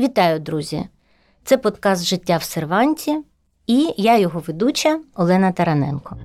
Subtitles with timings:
[0.00, 0.84] Вітаю, друзі!
[1.44, 3.18] Це подкаст Життя в серванті
[3.66, 6.16] і я його ведуча Олена Тараненко.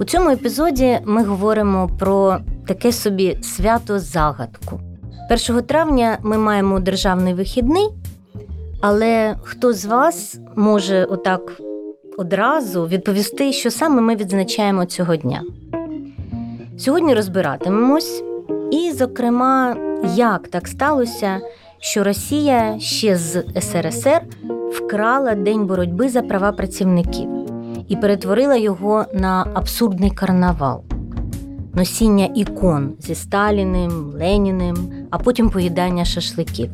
[0.00, 4.80] У цьому епізоді ми говоримо про таке собі свято загадку.
[5.48, 7.88] 1 травня ми маємо державний вихідний,
[8.80, 11.60] але хто з вас може отак
[12.18, 15.42] одразу відповісти, що саме ми відзначаємо цього дня?
[16.78, 18.22] Сьогодні розбиратимемось,
[18.72, 19.76] і, зокрема,
[20.16, 21.40] як так сталося,
[21.86, 24.22] що Росія ще з СРСР
[24.72, 27.28] вкрала День боротьби за права працівників
[27.88, 30.84] і перетворила його на абсурдний карнавал,
[31.74, 34.76] носіння ікон зі Сталіним, Леніним,
[35.10, 36.70] а потім поїдання шашликів.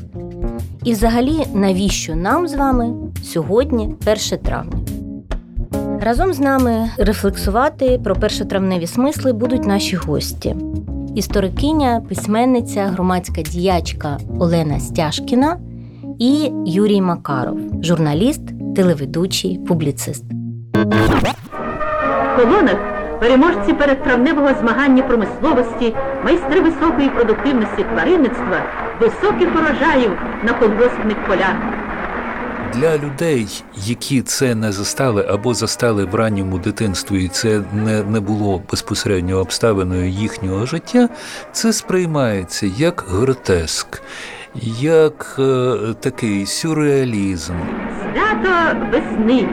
[0.84, 3.94] І, взагалі, навіщо нам з вами сьогодні
[4.30, 4.80] 1 травня?
[6.00, 10.56] Разом з нами рефлексувати про першотравневі смисли будуть наші гості.
[11.14, 15.58] Історикиня, письменниця, громадська діячка Олена Стяжкіна
[16.18, 20.24] і Юрій Макаров, журналіст, телеведучий, публіцист.
[20.74, 22.76] В колонах
[23.20, 28.62] переможці передтравневого змагання промисловості, майстри високої продуктивності тваринництва,
[29.00, 30.10] високих урожаїв
[30.44, 31.71] на колгоспних полях.
[32.74, 38.20] Для людей, які це не застали або застали в ранньому дитинстві, і це не, не
[38.20, 41.08] було безпосередньо обставиною їхнього життя,
[41.52, 44.02] це сприймається як гротеск,
[44.80, 47.54] як е, такий сюрреалізм.
[48.14, 49.48] Свято весни.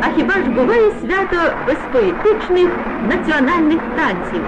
[0.00, 2.68] А хіба ж буває свято без поетичних
[3.08, 4.42] національних танців?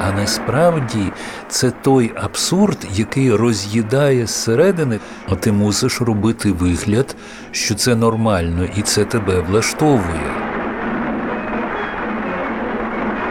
[0.00, 1.12] А насправді
[1.48, 7.16] це той абсурд, який роз'їдає зсередини, а ти мусиш робити вигляд,
[7.50, 10.46] що це нормально і це тебе влаштовує.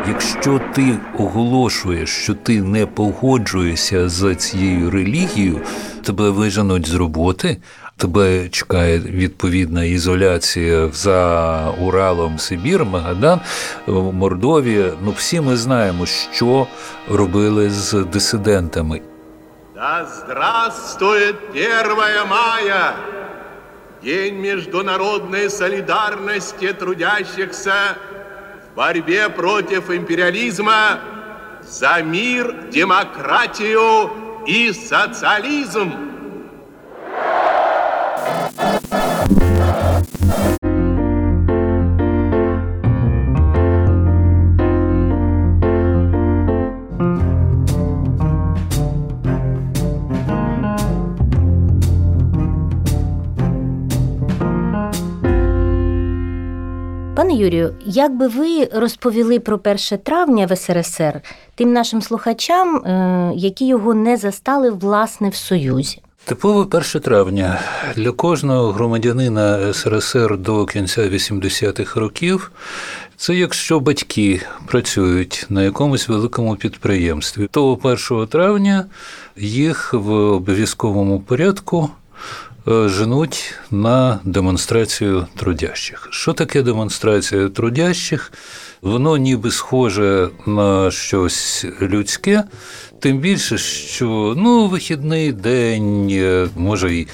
[0.07, 5.61] Якщо ти оголошуєш, що ти не погоджуєшся з цією релігією,
[6.03, 7.57] тебе виженуть з роботи,
[7.97, 13.39] тебе чекає відповідна ізоляція за Уралом, Сибір, Магадан,
[13.87, 14.91] Мордовія.
[15.01, 16.67] Ну всі ми знаємо, що
[17.09, 19.01] робили з дисидентами.
[19.75, 21.67] Да здравствует 1
[22.29, 22.93] мая,
[24.03, 27.97] День международной солидарности трудящихся
[28.71, 30.99] в борьбе против империализма
[31.63, 34.11] за мир, демократию
[34.47, 35.91] и социализм.
[57.15, 61.21] Пане Юрію, як би ви розповіли про 1 травня в СРСР
[61.55, 66.01] тим нашим слухачам, е, які його не застали власне в Союзі?
[66.25, 67.59] Типове 1 травня
[67.95, 72.51] для кожного громадянина СРСР до кінця 80-х років
[73.17, 78.85] це якщо батьки працюють на якомусь великому підприємстві, то 1 травня
[79.37, 81.89] їх в обов'язковому порядку
[82.67, 86.07] женуть на демонстрацію трудящих.
[86.11, 88.31] Що таке демонстрація трудящих?
[88.81, 92.43] Воно ніби схоже на щось людське,
[92.99, 97.07] тим більше, що ну, вихідний день, е, може й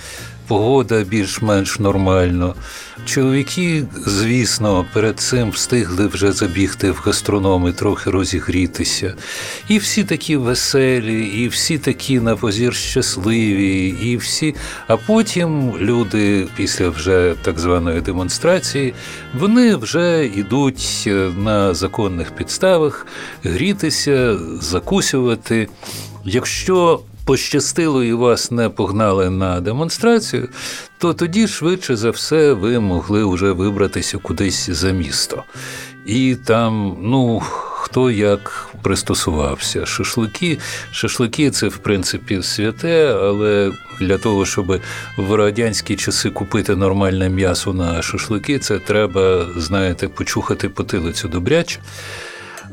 [0.51, 2.55] погода більш-менш нормально.
[3.05, 9.15] Чоловіки, звісно, перед цим встигли вже забігти в гастрономи, трохи розігрітися.
[9.67, 14.55] І всі такі веселі, і всі такі на позір щасливі, і всі.
[14.87, 18.93] А потім люди після вже так званої демонстрації
[19.33, 23.07] вони вже йдуть на законних підставах
[23.43, 25.67] грітися, закусювати.
[26.25, 30.49] Якщо пощастило і вас не погнали на демонстрацію,
[30.97, 35.43] то тоді швидше за все ви могли вже вибратися кудись за місто.
[36.05, 37.41] І там, ну,
[37.81, 39.85] хто як пристосувався.
[39.85, 40.59] Шашлики,
[40.91, 44.81] шашлики це в принципі святе, але для того, щоб
[45.17, 51.79] в радянські часи купити нормальне м'ясо на шашлики, це треба, знаєте, почухати потилицю добряче.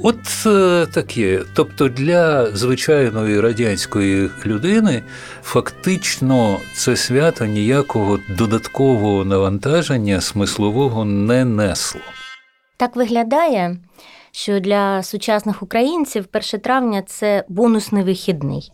[0.03, 1.41] От е, таке.
[1.55, 5.03] Тобто для звичайної радянської людини
[5.43, 12.00] фактично це свято ніякого додаткового навантаження смислового не несло.
[12.77, 13.77] Так виглядає,
[14.33, 18.73] що для сучасних українців 1 травня це бонусний вихідний.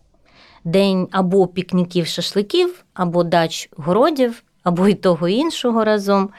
[0.65, 6.31] День або пікніків шашликів, або дач городів, або і того іншого разом.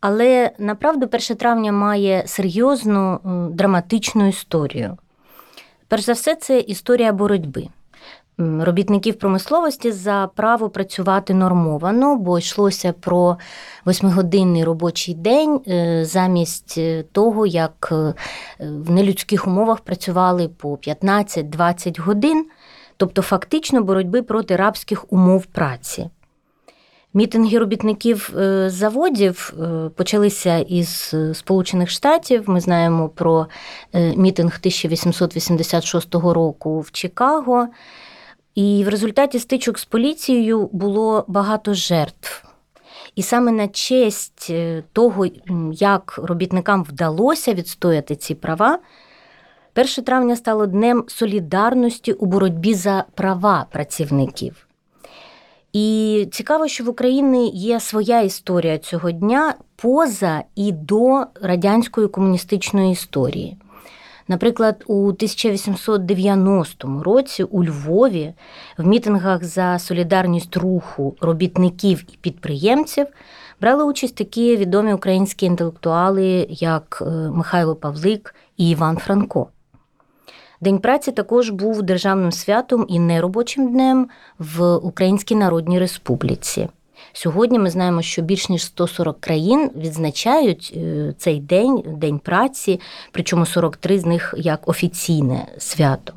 [0.00, 3.20] Але направду 1 травня має серйозну
[3.52, 4.96] драматичну історію.
[5.88, 7.68] Перш за все, це історія боротьби.
[8.38, 13.36] робітників промисловості за право працювати нормовано, бо йшлося про
[13.84, 18.14] восьмигодинний робочий день е, замість е, того, як е,
[18.60, 22.46] в нелюдських умовах працювали по 15-20 годин,
[22.96, 26.10] тобто фактично боротьби проти рабських умов праці.
[27.14, 32.44] Мітинги робітників е, заводів е, почалися із е, Сполучених Штатів.
[32.46, 33.46] Ми знаємо про
[33.94, 37.68] мітинг 1886 року в Чикаго.
[38.54, 42.44] І в результаті стичок з поліцією було багато жертв.
[43.16, 44.52] І саме на честь
[44.92, 45.26] того,
[45.72, 48.78] як робітникам вдалося відстояти ці права,
[49.76, 54.69] 1 травня стало днем солідарності у боротьбі за права працівників.
[55.72, 62.92] І цікаво, що в Україні є своя історія цього дня поза і до радянської комуністичної
[62.92, 63.56] історії.
[64.28, 68.34] Наприклад, у 1890 році у Львові
[68.78, 73.06] в мітингах за солідарність руху робітників і підприємців
[73.60, 79.48] брали участь такі відомі українські інтелектуали, як е, Михайло Павлик і Іван Франко.
[80.60, 84.08] День праці також був державним святом і неробочим днем
[84.38, 86.68] в Українській Народній Республіці.
[87.12, 92.80] Сьогодні ми знаємо, що більш ніж 140 країн відзначають е, цей день, день праці,
[93.12, 96.12] причому 43 з них як офіційне свято.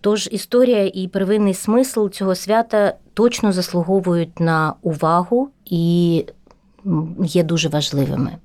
[0.00, 6.24] Тож історія і первинний смисл цього свята точно заслуговують на увагу і
[7.18, 8.38] є дуже важливими.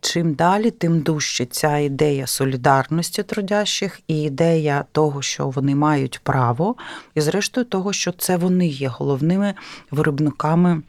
[0.00, 6.76] Чим далі, тим дужче ця ідея солідарності трудящих і ідея того, що вони мають право,
[7.14, 9.54] і зрештою того, що це вони є головними
[9.90, 10.82] виробниками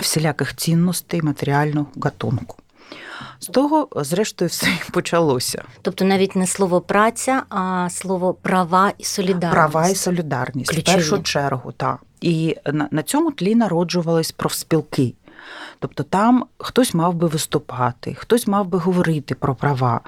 [0.00, 2.56] всіляких цінностей матеріального гатунку.
[3.38, 5.64] З того, зрештою, все і почалося.
[5.82, 9.52] Тобто навіть не слово праця, а слово права і солідарність.
[9.52, 10.94] Права і солідарність Ключові.
[10.94, 12.02] в першу чергу, так.
[12.20, 12.56] І
[12.90, 15.14] на, цьому тлі народжувались профспілки.
[15.78, 20.00] Тобто там хтось мав би виступати, хтось мав би говорити про права.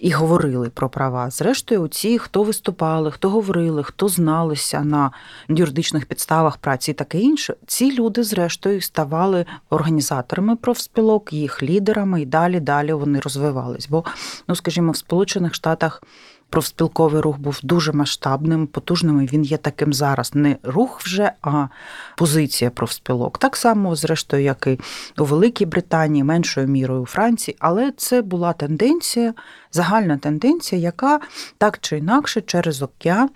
[0.00, 1.30] І говорили про права.
[1.30, 5.10] Зрештою, ці, хто виступали, хто говорили, хто зналися на
[5.48, 12.26] юридичних підставах праці і таке інше, ці люди, зрештою, ставали організаторами профспілок, їх лідерами, і
[12.26, 13.88] далі далі вони розвивались.
[13.88, 14.04] Бо,
[14.48, 16.02] ну скажімо, в Сполучених Штатах
[16.50, 19.22] профспілковий рух був дуже масштабним, потужним.
[19.22, 20.34] і Він є таким зараз.
[20.34, 21.66] Не рух вже, а
[22.16, 23.38] позиція профспілок.
[23.38, 24.78] Так само, зрештою, як і
[25.18, 29.34] у Великій Британії, меншою мірою у Франції, але це була тенденція,
[29.72, 31.20] загальна тенденція, яка
[31.58, 33.30] так чи інакше через океан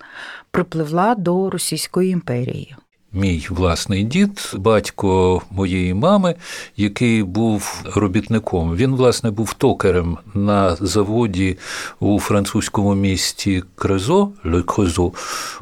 [0.51, 2.77] припливла до Російської імперії.
[3.15, 6.35] Мій власний дід, батько моєї мами,
[6.77, 8.77] який був робітником.
[8.77, 11.59] Він, власне, був токарем на заводі
[12.01, 15.13] у французькому місті Крезо, Ле Крезо,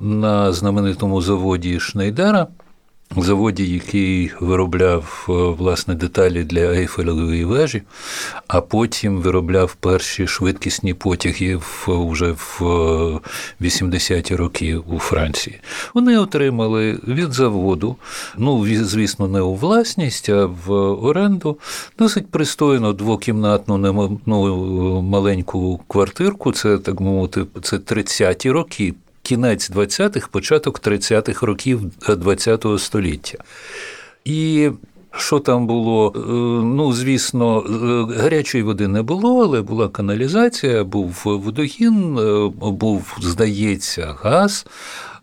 [0.00, 2.46] на знаменитому заводі Шнейдера.
[3.16, 7.82] Заводі, який виробляв е, власне деталі для Ейфелевої вежі,
[8.48, 15.60] а потім виробляв перші швидкісні потяги в уже в е, 80-ті роки у Франції.
[15.94, 17.96] Вони отримали від заводу,
[18.36, 20.72] ну звісно, не у власність, а в
[21.04, 21.58] оренду
[21.98, 23.78] досить пристойну двокімнатну
[24.26, 26.52] ну, маленьку квартирку.
[26.52, 28.94] Це так мовити, це 30-ті роки
[29.30, 33.38] кінець 20-х, початок 30-х років ХХ століття.
[34.24, 34.70] І
[35.12, 36.12] що там було?
[36.16, 36.20] Е,
[36.64, 44.16] Ну, звісно, е, гарячої води не було, але була каналізація, був водогін, е, був, здається,
[44.22, 44.66] газ.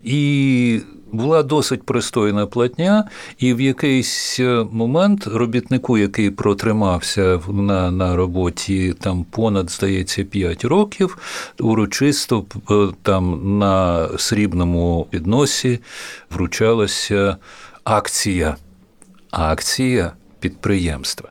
[0.04, 8.16] І була досить пристойна платня, і в якийсь е, момент робітнику, який протримався на, на
[8.16, 11.18] роботі там понад, здається, 5 років,
[11.60, 15.80] урочисто е, там на срібному підносі
[16.32, 17.38] вручалася
[17.84, 18.56] акція.
[19.32, 21.30] Акція підприємства.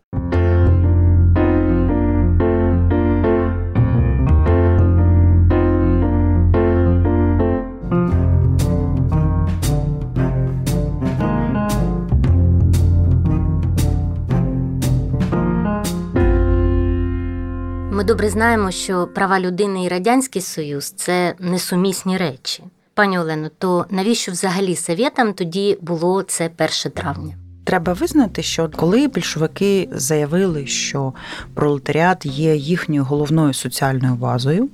[18.16, 22.64] Добре знаємо, що права людини і Радянський Союз це несумісні речі.
[22.94, 26.50] Пані Олено, то навіщо взагалі совєтам тоді було це
[26.84, 27.34] 1 травня?
[27.66, 31.12] Треба визнати, що коли більшовики заявили, що
[31.54, 34.68] пролетаріат є їхньою головною соціальною базою,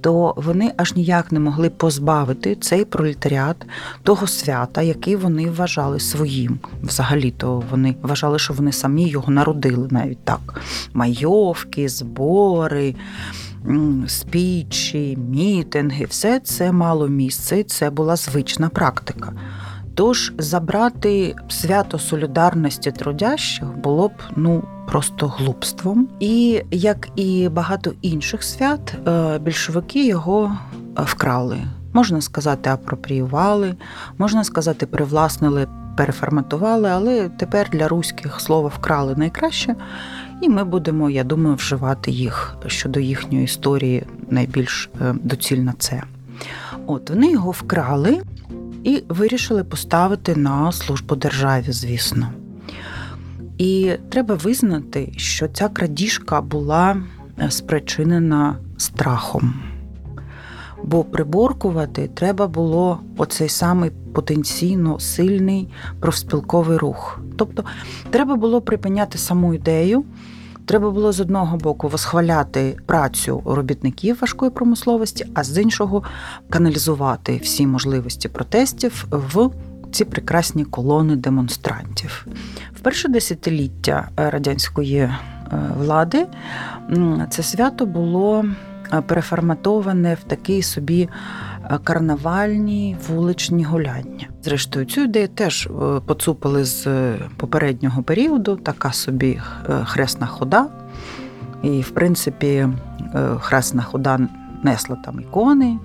[0.00, 3.56] то вони аж ніяк не могли позбавити цей пролетаріат
[4.02, 6.58] того свята, який вони вважали своїм.
[6.82, 10.60] Взагалі-то вони вважали, що вони самі його народили навіть так:
[10.94, 12.94] майовки, збори.
[14.06, 19.32] спічі, мітинги, все це мало місце, і це була звична практика.
[19.94, 26.08] Тож забрати свято солідарності трудящих було б ну просто глупством.
[26.20, 30.56] І як і багато інших свят, е, більшовики його
[30.98, 31.58] е, вкрали.
[31.92, 33.74] Можна сказати, апропріювали,
[34.18, 39.74] можна сказати, привласнили, переформатували, але тепер для руських слово вкрали найкраще,
[40.42, 46.02] і ми будемо, я думаю, вживати їх щодо їхньої історії найбільш е, доцільно це.
[46.86, 48.22] От вони його вкрали
[48.84, 52.32] і вирішили поставити на службу державі, звісно.
[53.58, 56.96] І треба визнати, що ця крадіжка була
[57.38, 59.54] е, спричинена страхом.
[60.84, 65.68] Бо приборкувати треба було оцей самий потенційно сильний
[66.00, 67.20] профспілковий рух.
[67.36, 67.64] Тобто
[68.10, 70.04] треба було припиняти саму ідею,
[70.66, 76.02] треба було з одного боку восхваляти працю робітників важкої промисловості, а з іншого
[76.50, 79.50] каналізувати всі можливості протестів в
[79.92, 82.26] ці прекрасні колони демонстрантів.
[82.72, 85.10] В перше десятиліття радянської е,
[85.78, 86.26] влади
[87.30, 88.44] це свято було
[88.92, 91.08] е, переформатоване в такий собі е,
[91.84, 94.28] карнавальні вуличні гуляння.
[94.42, 99.40] Зрештою, цю ідею теж е, поцупили з е, попереднього періоду, така собі
[99.70, 100.66] е, хресна хода.
[101.62, 102.68] І, в принципі, е,
[103.40, 104.18] хресна хода
[104.62, 105.78] несла там ікони,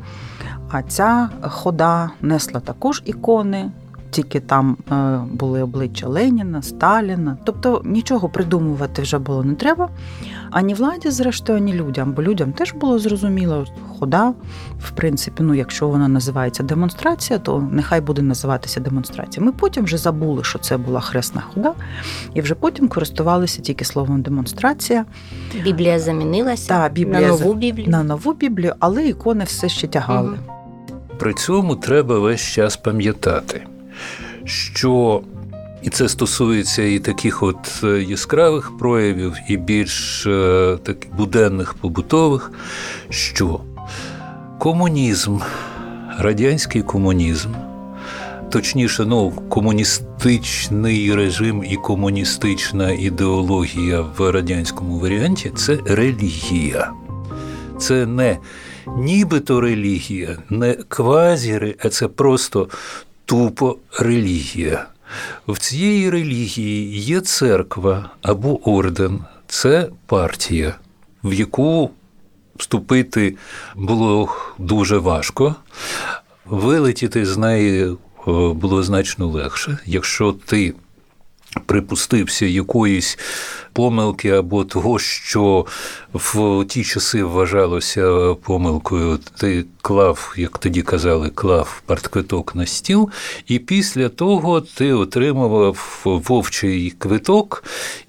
[0.71, 3.71] а ця хода несла також ікони.
[4.09, 7.37] Тільки там е, були обличчя Леніна, Сталіна.
[7.43, 9.89] Тобто нічого придумувати вже було не треба.
[10.51, 13.65] Ані владі, зрештою, ані людям, бо людям теж було зрозуміло,
[13.99, 14.33] хода,
[14.79, 19.45] в принципі, ну, якщо вона називається демонстрація, то нехай буде називатися демонстрація.
[19.45, 21.73] Ми потім вже забули, що це була хресна хода,
[22.33, 25.05] і вже потім користувалися тільки словом демонстрація
[25.63, 27.87] Біблія замінилася Та, Біблія на нову Біблію.
[27.89, 30.29] на нову Біблію, але ікони все ще тягали.
[30.29, 30.39] Мгм.
[31.17, 33.63] При цьому треба весь час пам'ятати,
[34.45, 35.21] що
[35.81, 42.51] і це стосується і таких от е, яскравих проявів, і більш е, таких буденних побутових,
[43.09, 43.59] що
[44.59, 45.37] комунізм,
[46.19, 47.49] радянський комунізм,
[48.51, 56.91] точніше, ну, комуністичний режим і комуністична ідеологія в радянському варіанті це релігія.
[57.77, 58.37] Це не
[58.97, 62.67] нібито релігія, не квазі, а це просто
[63.27, 64.87] тупо релігія.
[65.47, 70.75] В цієї релігії є церква або орден, це партія,
[71.23, 71.91] в яку
[72.55, 73.35] вступити
[73.75, 75.55] було дуже важко.
[76.45, 77.95] Вилетіти з неї е,
[78.53, 80.73] було значно легше, якщо ти
[81.65, 83.17] припустився якоїсь
[83.73, 85.65] помилки або того, що
[86.13, 93.09] в ті часи вважалося помилкою, ти клав, як тоді казали, клав партквиток на стіл,
[93.47, 97.63] і після того ти отримував вовчий квиток.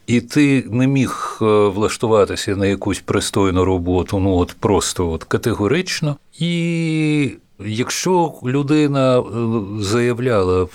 [0.07, 6.17] І ти не міг е, влаштуватися на якусь пристойну роботу, ну от просто от категорично.
[6.39, 7.31] І
[7.67, 9.23] Якщо людина е,
[9.81, 10.69] заявляла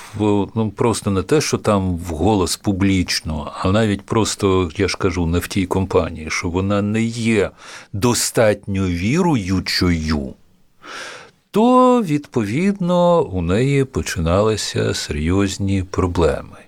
[0.56, 5.40] ну просто не те, що там вголос публічно, а навіть просто, я ж кажу, не
[5.40, 7.52] в тій компанії, що вона не є
[7.94, 10.34] достатньо віруючою,
[11.52, 16.63] то відповідно у неї починалися серйозні проблеми.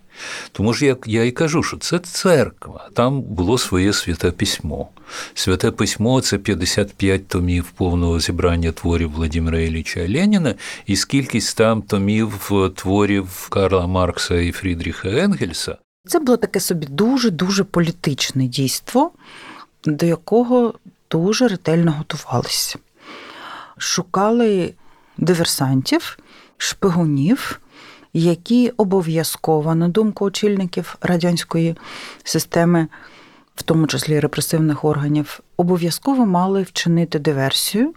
[0.51, 4.89] Тому ж як я і кажу, що це церква, там було своє святе письмо.
[5.33, 10.55] Святе письмо це 55 томів повного зібрання творів Владимира Ілліча Леніна,
[10.85, 15.77] і скількись там томів творів Карла Маркса і Фрідріха Енгельса.
[16.07, 19.11] Це було таке собі дуже-дуже політичне дійство,
[19.85, 20.73] до якого
[21.11, 22.79] дуже ретельно готувалися.
[23.77, 24.73] Шукали
[25.17, 26.17] диверсантів,
[26.57, 27.59] шпигунів,
[28.19, 31.75] які обов'язково, на думку очільників радянської
[32.23, 32.87] системи,
[33.55, 37.93] в тому числі репресивних органів, обов'язково мали вчинити диверсію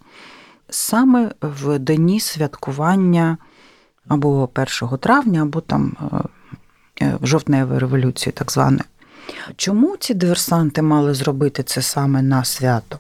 [0.71, 3.37] саме в дні святкування
[4.09, 4.49] або
[4.81, 5.97] 1 травня, або там
[7.03, 8.81] е, жовтневої революції, так зване.
[9.57, 12.99] Чому ці диверсанти мали зробити це саме на свято?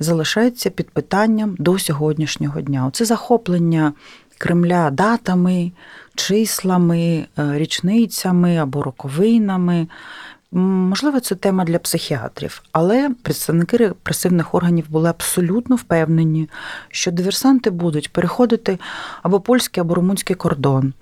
[0.00, 2.86] Залишається під питанням до сьогоднішнього дня.
[2.86, 3.92] Оце захоплення
[4.38, 5.72] Кремля датами,
[6.14, 9.86] числами, е, річницями або роковинами.
[10.52, 16.48] Можливо, це тема для психіатрів, але представники репресивних органів були абсолютно впевнені,
[16.88, 18.78] що диверсанти будуть переходити
[19.22, 20.92] або польський, або румунський кордон.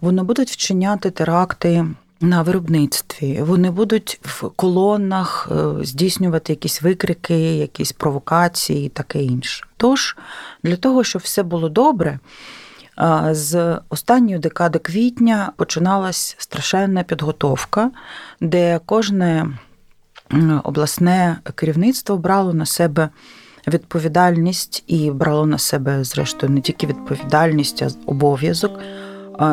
[0.00, 1.86] Вони будуть вчиняти теракти
[2.20, 3.42] на виробництві.
[3.42, 9.66] Вони будуть в колонах е, здійснювати якісь викрики, якісь провокації і таке інше.
[9.76, 10.16] Тож,
[10.62, 12.18] для того, щоб все було добре,
[13.30, 17.90] з останньої декади квітня починалась страшенна підготовка,
[18.40, 19.46] де кожне
[20.64, 23.08] обласне керівництво брало на себе
[23.68, 28.80] відповідальність і брало на себе, зрештою, не тільки відповідальність, а обов'язок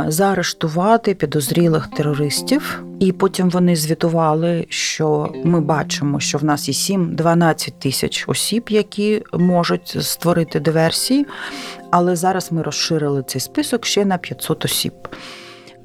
[0.08, 2.84] заарештувати підозрілих терористів.
[3.00, 9.24] І потім вони звітували, що ми бачимо, що в нас є 7-12 тисяч осіб, які
[9.34, 11.26] можуть створити диверсії.
[11.92, 14.94] Але зараз ми розширили цей список ще на 500 осіб.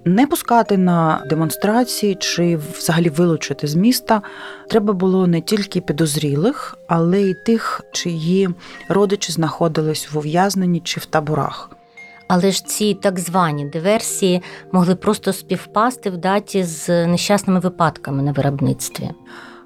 [0.04, 4.22] Не пускати на демонстрації чи взагалі вилучити з міста
[4.70, 8.48] треба було не тільки підозрілих, але й тих, чиї
[8.88, 11.75] родичі знаходились в ув'язненні чи в таборах.
[12.28, 14.42] Але ж ці так звані диверсії
[14.72, 19.10] могли просто співпасти в даті з нещасними випадками на виробництві.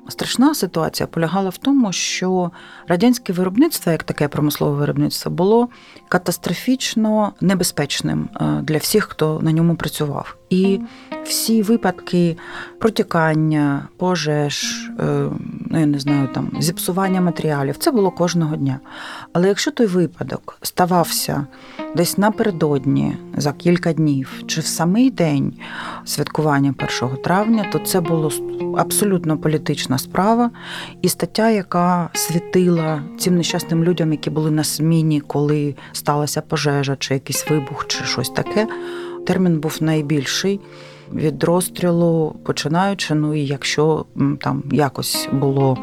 [0.08, 2.50] Страшна ситуація полягала в тому, що
[2.88, 5.68] радянське виробництво, як таке промислове виробництво, було
[6.08, 10.39] катастрофічно небезпечним е, для всіх, хто на ньому працював.
[10.50, 10.80] І
[11.24, 12.36] всі випадки
[12.78, 14.64] протікання, пожеж,
[15.00, 15.28] е,
[15.70, 18.80] ну я не знаю, там зіпсування матеріалів, це було кожного дня.
[19.32, 21.46] Але якщо той випадок ставався
[21.96, 25.52] десь напередодні за кілька днів чи в самий день
[26.04, 28.32] святкування 1 травня, то це було
[28.78, 30.50] абсолютно політична справа,
[31.02, 37.14] і стаття, яка світила цим нещасним людям, які були на зміні, коли сталася пожежа, чи
[37.14, 38.66] якийсь вибух, чи щось таке.
[39.26, 40.60] Термін був найбільший
[41.14, 43.14] від розстрілу, починаючи.
[43.14, 44.06] Ну і якщо
[44.40, 45.78] там якось було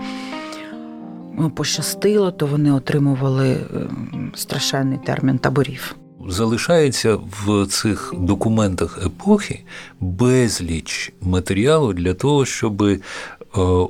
[1.38, 5.96] ну, пощастило, то вони отримували ем, страшенний термін таборів.
[6.28, 9.64] Залишається в цих документах епохи
[10.00, 13.00] безліч матеріалу для того, щоб е,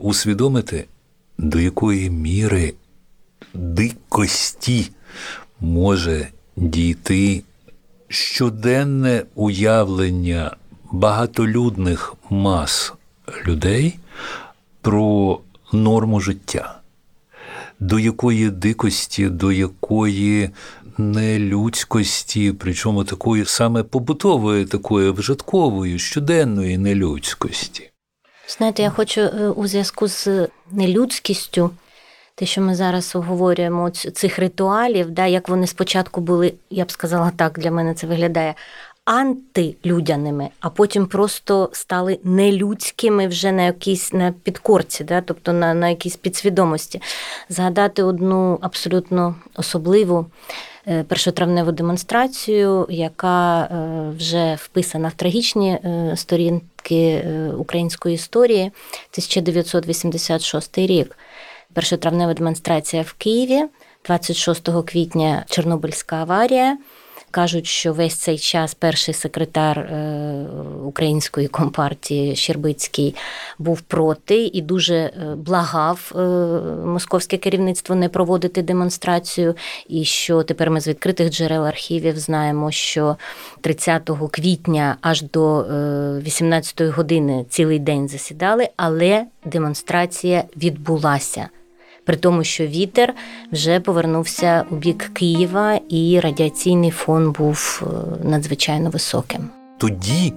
[0.02, 0.86] усвідомити,
[1.38, 2.74] до якої міри
[3.54, 4.92] дикості
[5.60, 7.44] може дійти
[8.08, 10.56] щоденне уявлення
[10.92, 12.94] багатолюдних мас
[13.46, 14.00] людей
[14.82, 15.40] про
[15.74, 16.80] норму життя,
[17.80, 20.50] до якої дикості, до якої
[20.98, 27.90] нелюдськості, причому такої саме побутової, такої вжиткової, щоденної нелюдськості.
[28.48, 31.70] Знаєте, я хочу е, у зв'язку з нелюдськістю,
[32.40, 37.32] те, що ми зараз обговорюємо цих ритуалів, да, як вони спочатку були, я б сказала
[37.38, 38.56] так, для мене це виглядає
[39.06, 45.90] антилюдяними, а потім просто стали нелюдськими вже на якійсь на підкорці, да, тобто на, на
[45.90, 47.02] якійсь підсвідомості.
[47.50, 50.26] Згадати одну абсолютно особливу
[50.88, 57.26] е, першотравневу демонстрацію, яка е, вже вписана в трагічні е, сторінки
[57.58, 61.18] української історії, 1986 рік.
[61.78, 63.64] Першотравнева демонстрація в Києві,
[64.06, 66.78] 26 квітня Чорнобильська аварія.
[67.32, 70.46] Кажуть, що весь цей час перший секретар е,
[70.84, 73.16] української компартії Щербицький
[73.60, 76.20] був проти і дуже е, благав е,
[76.86, 79.56] московське керівництво не проводити демонстрацію.
[79.88, 83.16] І що тепер ми з відкритих джерел архівів знаємо, що
[83.62, 91.50] 30 квітня аж до е, 18 години цілий день засідали, але демонстрація відбулася.
[92.08, 93.14] При тому, що вітер
[93.52, 99.50] вже повернувся у бік Києва, і радіаційний фон був е, надзвичайно високим.
[99.78, 100.34] Тоді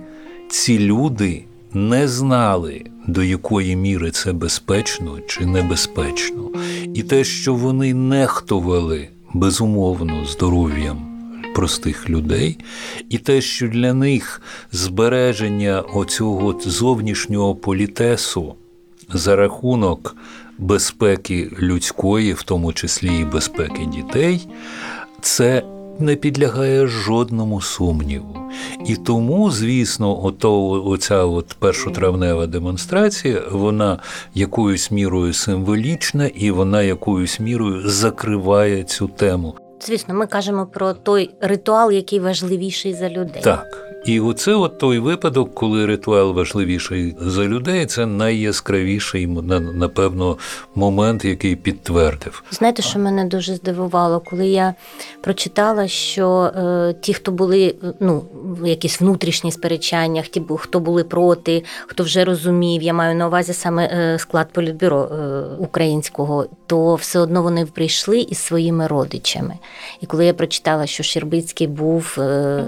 [0.48, 6.50] ці люди не знали, до якої міри це безпечно чи небезпечно.
[6.94, 11.06] І те, що вони нехтували безумовно здоров'ям
[11.54, 12.58] простих людей,
[13.10, 18.54] і те, що для них збереження оцього зовнішнього політесу
[19.12, 20.16] за рахунок
[20.60, 24.48] безпеки людської, в тому числі і безпеки дітей,
[25.20, 25.62] це
[25.98, 28.36] не підлягає жодному сумніву.
[28.86, 33.98] І тому, звісно, ото, оця от першотравнева демонстрація, вона
[34.34, 39.54] якоюсь мірою символічна і вона якоюсь мірою закриває цю тему.
[39.86, 43.42] Звісно, ми кажемо про той ритуал, який важливіший за людей.
[43.42, 43.89] Так.
[44.06, 50.38] І оце от той випадок, коли ритуал важливіший за людей, це найяскравіший, на- напевно,
[50.74, 52.42] момент, який підтвердив.
[52.50, 54.74] Знаєте, що мене дуже здивувало, коли я
[55.20, 58.22] прочитала, що е, ті, хто були е, ну,
[58.64, 63.84] якісь внутрішні сперечання, ті, хто були проти, хто вже розумів, я маю на увазі саме
[63.86, 69.54] е, склад політбюро е, українського, то все одно вони прийшли із своїми родичами.
[70.00, 72.22] І коли я прочитала, що Щербицький був е,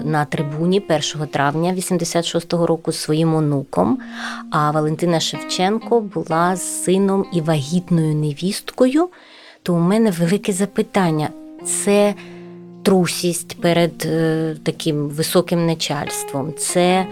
[0.05, 0.79] на трибуні
[1.15, 3.99] 1 травня 86-го року з своїм онуком.
[4.51, 9.09] А Валентина Шевченко була з сином і вагітною невісткою.
[9.63, 11.29] То у мене велике запитання:
[11.65, 12.13] це
[12.83, 17.07] трусість перед е, таким високим начальством, це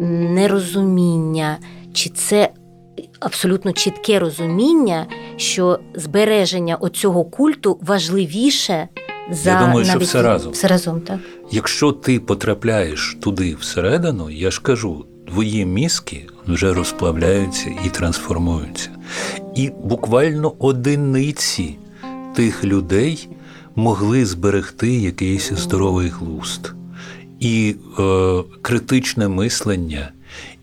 [0.00, 1.56] нерозуміння,
[1.92, 2.50] чи це
[3.20, 8.88] абсолютно чітке розуміння, що збереження оцього культу важливіше
[9.30, 10.52] за думаю, що все разом.
[10.52, 11.18] Все разом, так.
[11.50, 18.90] Якщо ти потрапляєш туди всередину, я ж кажу, твої мізки вже розплавляються і трансформуються.
[19.54, 21.76] І буквально одиниці
[22.34, 23.28] тих людей
[23.74, 26.72] могли зберегти якийсь здоровий глузд,
[27.40, 30.12] і е, критичне мислення,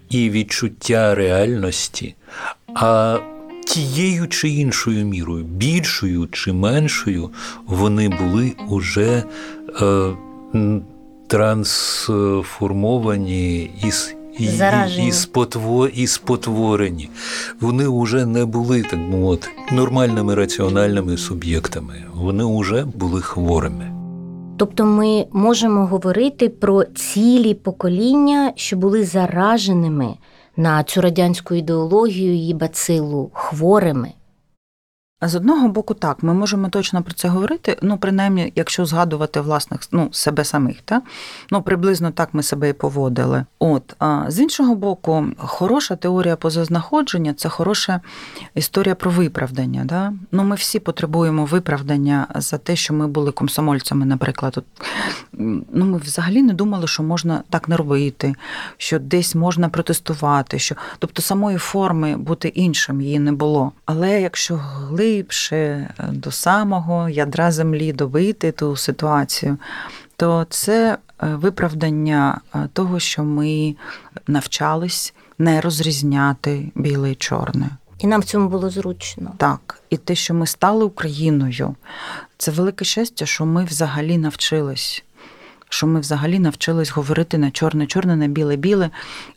[0.10, 2.16] і відчуття реальності.
[2.76, 3.20] А
[3.66, 7.30] тією чи іншою мірою, більшою чи меншою,
[7.68, 9.24] вони були уже
[9.82, 10.14] е,
[11.28, 14.48] трансформовані і, с- і, і,
[15.08, 17.10] і, спотво, і спотворені.
[17.62, 21.94] Вони вже не були, так би мовити, нормальними раціональними суб'єктами.
[22.16, 23.92] Вони вже були хворими.
[24.58, 30.14] Тобто ми можемо говорити про цілі покоління, що були зараженими
[30.58, 34.12] на цю радянську ідеологію, її бацилу, хворими.
[35.28, 37.78] З одного боку, так, ми можемо точно про це говорити.
[37.82, 41.02] Ну, принаймні, якщо згадувати власних ну, себе самих, та?
[41.52, 43.46] ну приблизно так ми себе і поводили.
[43.60, 48.02] От а з іншого боку, хороша теорія позазнаходження це хороша
[48.56, 49.86] історія про виправдання.
[49.86, 50.14] Да?
[50.32, 54.54] Ну, ми всі потребуємо виправдання за те, що ми були комсомольцями, наприклад.
[54.58, 54.66] От,
[55.72, 58.36] ну, ми взагалі не думали, що можна так не робити,
[58.78, 63.72] що десь можна протестувати, що тобто самої форми бути іншим її не було.
[63.86, 64.62] Але якщо
[65.16, 69.58] глибше е, до самого ядра землі добити ту ситуацію,
[70.16, 73.76] то це е, виправдання е, того, що ми
[74.28, 77.70] навчались не розрізняти біле і чорне.
[78.00, 79.34] І нам в цьому було зручно.
[79.38, 81.76] Так, і те, що ми стали Україною,
[82.38, 85.04] це велике щастя, що ми взагалі навчились.
[85.70, 88.90] Що ми взагалі навчились говорити на чорне-чорне, на біле-біле.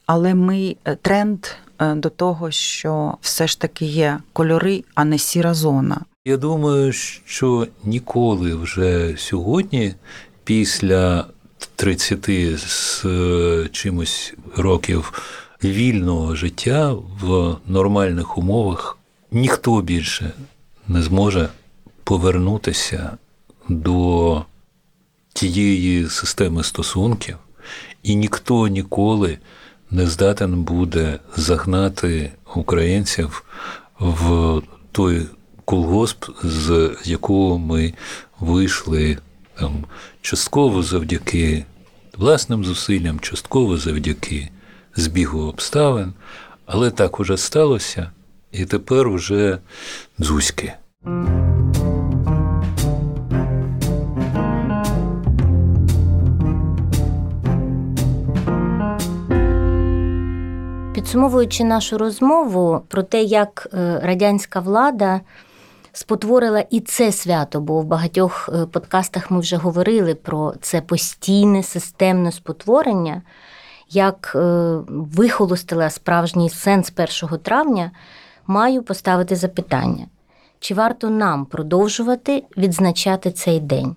[0.06, 1.46] Але ми е, тренд
[1.80, 6.00] е, до того, що все ж таки є кольори, а не сіра зона.
[6.24, 6.92] Я думаю,
[7.24, 9.94] що ніколи вже сьогодні,
[10.44, 11.24] після
[11.76, 15.12] 30 з е, чимось років
[15.64, 18.98] вільного життя в нормальних умовах,
[19.32, 20.32] ніхто більше
[20.88, 21.48] не зможе
[22.04, 23.16] повернутися
[23.68, 24.42] до
[25.38, 27.36] тієї системи стосунків,
[28.02, 29.38] і ніхто ніколи
[29.90, 33.44] не здатен буде загнати українців
[33.98, 35.26] в той
[35.64, 37.94] колгосп, з якого ми
[38.40, 39.18] вийшли
[39.58, 39.84] там,
[40.22, 41.64] частково завдяки
[42.16, 44.48] власним зусиллям, частково завдяки
[44.96, 46.12] збігу обставин,
[46.66, 48.10] але так уже сталося,
[48.52, 49.58] і тепер уже
[50.20, 50.74] дзузьки.
[61.08, 65.20] Підсумовуючи нашу розмову про те, як е, радянська влада
[65.92, 71.62] спотворила і це свято, бо в багатьох е, подкастах ми вже говорили про це постійне
[71.62, 73.22] системне спотворення,
[73.90, 74.40] як е,
[74.88, 76.92] вихолостила справжній сенс
[77.22, 77.90] 1 травня,
[78.46, 80.06] маю поставити запитання:
[80.60, 83.96] чи варто нам продовжувати відзначати цей день?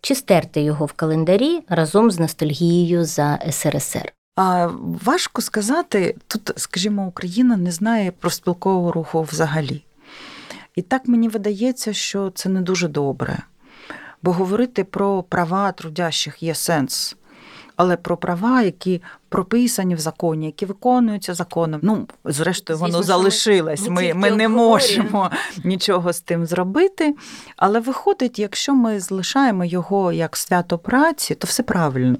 [0.00, 4.12] Чи стерти його в календарі разом з ностальгією за СРСР?
[4.42, 4.70] А
[5.04, 9.84] важко сказати, тут, скажімо, Україна не знає про спілкового руху взагалі.
[10.74, 13.38] І так мені видається, що це не дуже добре.
[14.22, 17.16] Бо говорити про права трудящих є сенс.
[17.76, 23.88] Але про права, які прописані в законі, які виконуються законом, ну, зрештою, воно ми- залишилось.
[23.88, 25.30] ми Ми, не можемо
[25.64, 27.14] нічого з тим зробити.
[27.56, 32.18] Але виходить, якщо ми залишаємо його як свято праці, то все правильно.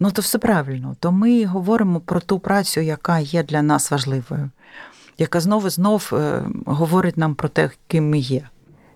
[0.00, 0.96] Ну, то все правильно.
[1.00, 4.50] То ми говоримо про ту працю, яка є для нас важливою,
[5.18, 8.48] яка знову знов е, говорить нам про те, ким ми є.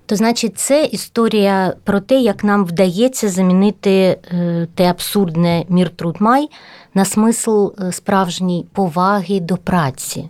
[0.06, 6.16] То значить, це історія про те, як нам вдається замінити е, те абсурдне мір труд
[6.18, 6.48] май
[6.94, 10.28] на смисл е, справжній поваги до праці.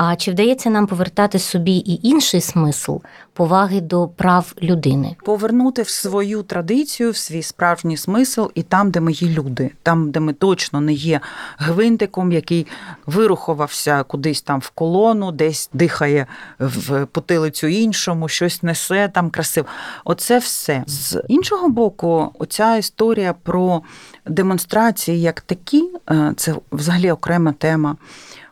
[0.00, 2.96] А чи вдається нам повертати собі і інший смисл
[3.32, 5.16] поваги до прав людини?
[5.24, 10.10] Повернути в свою традицію, в свій справжній смисл, і там, де ми є люди, там,
[10.10, 11.20] де ми точно не є
[11.58, 12.66] гвинтиком, який
[13.06, 16.26] вирухувався кудись там в колону, десь дихає
[16.58, 19.66] в потилицю іншому, щось несе там красиво.
[20.04, 20.84] Оце все.
[20.86, 23.82] З іншого боку, оця історія про
[24.26, 27.96] демонстрації як такі, е, це взагалі окрема тема.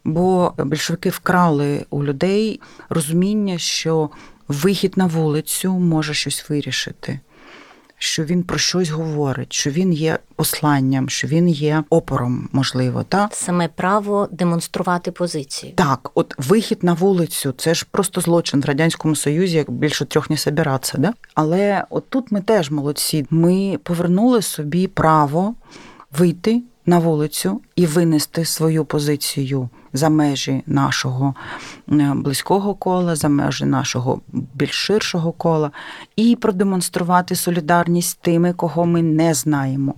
[0.06, 4.10] Бо більшовики вкрали у людей розуміння, що
[4.48, 7.20] вихід на вулицю може щось вирішити,
[7.98, 13.02] що він про щось говорить, що він є посланням, що він є опором, можливо.
[13.02, 13.28] Та?
[13.32, 15.72] Саме право демонструвати позицію.
[15.76, 20.30] Так, от вихід на вулицю це ж просто злочин в Радянському Союзі, як більше трьох
[20.30, 20.98] не собиратися.
[20.98, 21.12] Да?
[21.34, 23.26] Але от тут ми теж молодці.
[23.30, 25.54] Ми повернули собі право
[26.18, 31.34] вийти на вулицю і винести свою позицію за межі нашого
[31.92, 35.70] е, близького кола, за межі нашого більш ширшого кола,
[36.16, 39.94] і продемонструвати солідарність тими, кого ми не знаємо.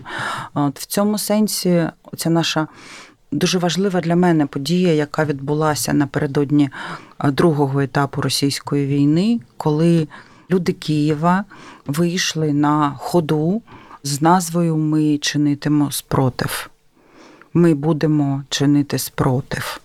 [0.55, 2.69] От в цьому сенсі ця наша.
[3.33, 6.71] Дуже важлива для мене подія, яка відбулася напередодні
[7.21, 10.09] е, другого етапу російської війни, коли
[10.51, 11.45] люди Києва
[11.87, 13.63] вийшли на ходу
[14.03, 16.71] з назвою Ми чинитимо спротив.
[17.55, 19.81] Ми будемо чинити спротив.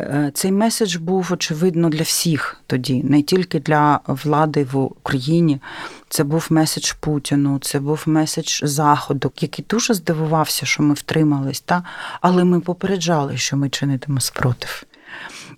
[0.00, 5.60] Е, Цей меседж був очевидно для всіх тоді, не тільки для влади в Україні.
[6.08, 11.82] Це був меседж Путіну, це був меседж Заходу, який дуже здивувався, що ми втримались, та?
[12.20, 14.84] але ми попереджали, що ми чинитимо спротив.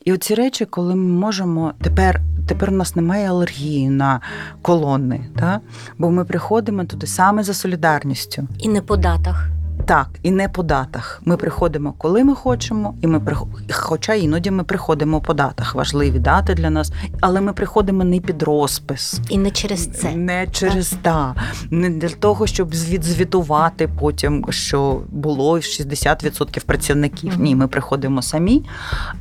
[0.04, 2.20] І оці речі, коли ми можемо тепер.
[2.48, 4.20] Тепер у нас немає алергії на
[4.62, 5.60] колони, та?
[5.98, 8.48] бо ми приходимо туди саме за солідарністю.
[8.58, 9.55] І не по датах.
[9.86, 11.20] Так, і не по датах.
[11.24, 13.42] Ми приходимо, коли ми хочемо, і ми прих...
[13.70, 18.42] хоча іноді ми приходимо по датах, важливі дати для нас, але ми приходимо не під
[18.42, 19.20] розпис.
[19.28, 20.14] І не через це.
[20.14, 21.34] Не через та,
[21.70, 27.40] не для того, щоб відзвітувати потім, що було 60% працівників.
[27.40, 28.64] Ні, ми приходимо самі.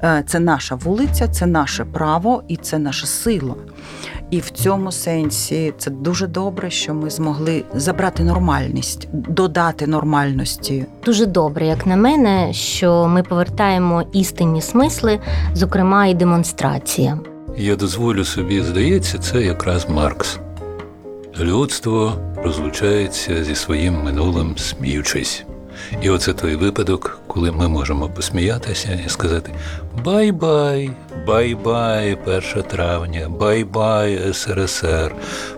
[0.03, 3.55] Е, Це наша вулиця, це наше право і це наша сила.
[4.31, 10.85] І в цьому сенсі це дуже добре, що ми змогли забрати нормальність, додати нормальності.
[11.05, 15.19] Дуже добре, як на мене, що ми повертаємо істинні смисли,
[15.53, 17.19] зокрема і демонстрація.
[17.57, 20.39] Я дозволю собі, здається, це якраз Маркс.
[21.39, 25.43] Людство розлучається зі своїм минулим, сміючись.
[26.01, 29.51] І оце той випадок, коли ми можемо посміятися і сказати
[30.03, 30.91] bye-bye,
[31.27, 35.15] bye-bye, 1 травня, bye-bye, СРСР,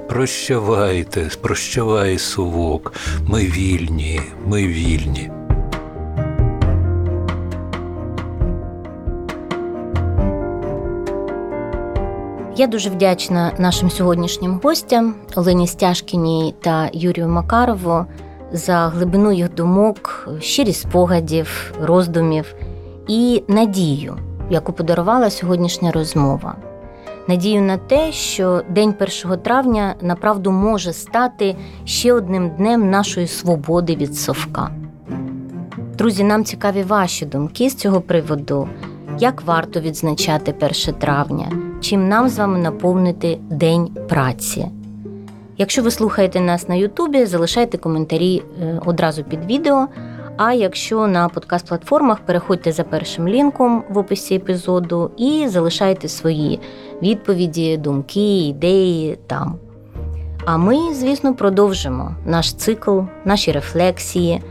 [0.10, 2.94] прощавайте, прощавай, совок,
[3.28, 5.32] ми вільні, ми вільні.
[12.58, 18.06] Я дуже вдячна нашим сьогоднішнім гостям Олені Стяжкіній та Юрію Макарову
[18.52, 22.56] за глибину їх думок, щирість спогадів, роздумів
[23.08, 24.18] і надію,
[24.50, 26.56] яку подарувала сьогоднішня розмова.
[27.28, 28.94] Надію на те, що День
[29.26, 31.56] 1 травня направду може стати
[31.86, 34.72] ще одним днем нашої свободи від совка.
[35.98, 38.70] Друзі, нам цікаві ваші думки з цього приводу.
[39.20, 40.56] Як варто відзначати
[40.88, 41.52] 1 травня?
[41.82, 44.68] Чим нам з вами наповнити День праці?
[45.58, 49.88] Якщо ви слухаєте нас на Ютубі, залишайте коментарі е, одразу під відео.
[50.38, 56.60] А якщо на подкаст-платформах, переходьте за першим лінком в описі епізоду і залишайте свої
[57.02, 59.60] відповіді, думки, ідеї там.
[60.46, 64.42] А ми, звісно, продовжимо наш цикл, наші рефлексії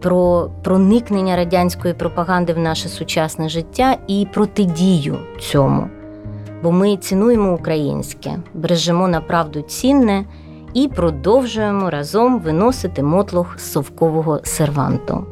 [0.00, 5.88] про проникнення радянської пропаганди в наше сучасне життя і протидію цьому.
[6.62, 10.24] Бо ми цінуємо українське, бережемо на правду цінне
[10.74, 15.26] і продовжуємо разом виносити мотлох з совкового серванту.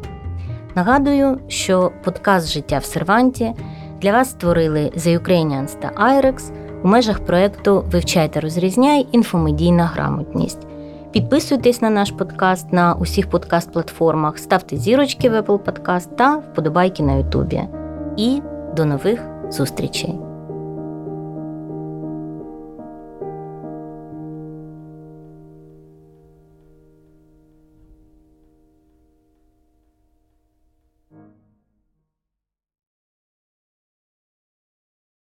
[0.74, 3.52] Нагадую, що подкаст Життя в серванті
[4.00, 10.66] для вас створили The Ukrainians та IREX у межах проєкту Вивчайте, розрізняй інфомедійна грамотність.
[11.12, 17.12] Підписуйтесь на наш подкаст на усіх подкаст-платформах, ставте зірочки в Apple Podcast та вподобайки на
[17.12, 17.62] Ютубі.
[18.16, 18.42] І
[18.76, 20.29] до нових зустрічей!